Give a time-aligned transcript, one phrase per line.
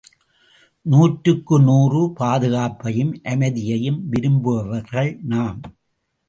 [0.85, 5.61] நூற்றுக்கு நூறு பாதுகாப்பையும் அமைதியையும் விரும்புபவர்கள் நாம்!